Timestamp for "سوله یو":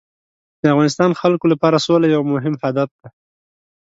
1.85-2.21